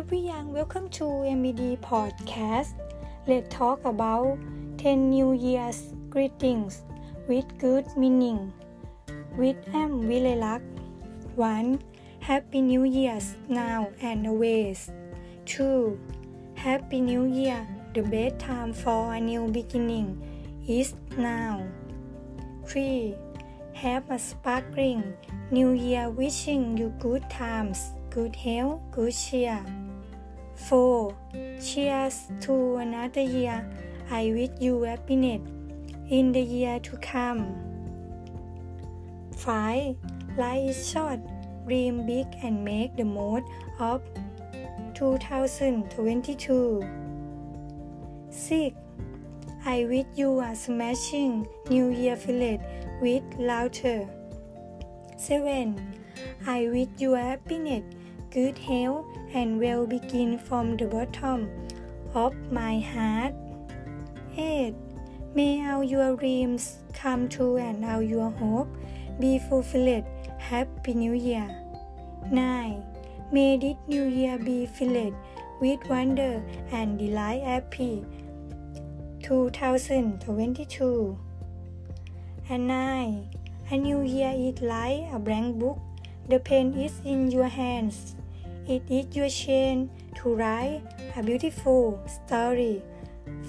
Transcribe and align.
everyone, 0.00 0.50
welcome 0.50 0.88
to 0.88 1.04
MED 1.36 1.76
Podcast. 1.82 2.72
Let's 3.26 3.54
talk 3.54 3.84
about 3.84 4.38
10 4.78 5.10
New 5.10 5.34
Year's 5.34 5.92
greetings 6.08 6.80
with 7.28 7.44
good 7.58 7.84
meaning. 7.98 8.50
With 9.36 9.58
M. 9.74 10.00
Vilelak 10.08 10.62
1. 11.36 11.82
Happy 12.20 12.62
New 12.62 12.84
Year's 12.84 13.36
now 13.46 13.90
and 14.00 14.26
always. 14.26 14.90
2. 15.44 16.00
Happy 16.54 17.02
New 17.02 17.26
Year. 17.26 17.68
The 17.92 18.00
best 18.00 18.38
time 18.38 18.72
for 18.72 19.12
a 19.12 19.20
new 19.20 19.48
beginning 19.48 20.16
is 20.66 20.94
now. 21.18 21.68
3. 22.64 23.14
Have 23.74 24.10
a 24.10 24.18
sparkling 24.18 25.12
New 25.50 25.72
Year 25.72 26.08
wishing 26.08 26.78
you 26.78 26.88
good 26.98 27.28
times, 27.28 27.92
good 28.08 28.34
health, 28.34 28.80
good 28.92 29.12
cheer. 29.12 29.60
4. 30.54 31.14
Cheers 31.62 32.28
to 32.40 32.76
another 32.76 33.20
year. 33.20 33.68
I 34.10 34.32
wish 34.32 34.50
you 34.60 34.82
happiness 34.82 35.40
in 36.08 36.32
the 36.32 36.40
year 36.40 36.80
to 36.80 36.96
come. 36.98 37.54
5. 39.36 39.96
Life 40.36 40.70
is 40.70 40.90
short. 40.90 41.20
Dream 41.66 42.06
big 42.06 42.26
and 42.42 42.64
make 42.64 42.96
the 42.96 43.04
most 43.04 43.44
of 43.78 44.02
2022. 44.94 46.82
6. 48.30 48.76
I 49.64 49.84
wish 49.84 50.06
you 50.16 50.40
a 50.40 50.54
smashing 50.56 51.46
New 51.68 51.90
Year 51.90 52.16
filled 52.16 52.60
with 53.00 53.22
laughter. 53.38 54.08
7. 55.18 55.76
I 56.46 56.68
wish 56.68 56.88
you 56.98 57.12
happiness, 57.12 57.84
good 58.30 58.56
health, 58.58 59.06
and 59.34 59.58
well 59.60 59.86
begin 59.86 60.38
from 60.38 60.76
the 60.76 60.86
bottom 60.86 61.50
of 62.14 62.34
my 62.52 62.78
heart. 62.78 63.34
8. 64.36 64.74
May 65.34 65.68
all 65.70 65.84
your 65.84 66.16
dreams 66.16 66.78
come 66.92 67.28
true 67.28 67.56
and 67.56 67.84
all 67.84 68.02
your 68.02 68.30
hope 68.30 68.68
be 69.18 69.38
fulfilled. 69.38 70.04
Happy 70.38 70.94
New 70.94 71.12
Year. 71.12 71.46
9. 72.30 72.82
May 73.32 73.58
this 73.58 73.76
new 73.86 74.04
year 74.04 74.38
be 74.38 74.66
filled 74.66 75.14
with 75.60 75.84
wonder 75.88 76.42
and 76.72 76.98
delight. 76.98 77.42
Happy 77.42 78.04
2022. 79.22 81.18
And 82.48 82.66
9. 82.66 83.30
A 83.70 83.76
new 83.76 84.02
year 84.02 84.32
is 84.34 84.60
like 84.60 85.12
a 85.12 85.18
blank 85.18 85.58
book. 85.58 85.78
The 86.30 86.38
pen 86.38 86.78
is 86.78 86.94
in 87.04 87.32
your 87.32 87.48
hands. 87.48 88.14
It 88.68 88.84
is 88.88 89.16
your 89.16 89.28
chance 89.28 89.90
to 90.22 90.32
write 90.32 90.80
a 91.16 91.24
beautiful 91.24 91.98
story 92.06 92.84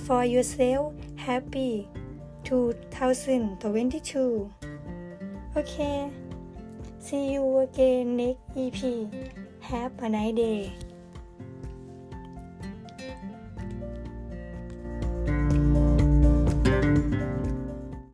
for 0.08 0.26
yourself. 0.26 0.96
Happy 1.16 1.88
2022. 2.44 4.52
Okay. 5.56 6.10
See 6.98 7.34
you 7.34 7.60
again 7.60 8.18
next 8.18 8.42
EP. 8.58 9.14
Have 9.62 9.94
a 10.02 10.10
nice 10.10 10.34
day. 10.34 10.74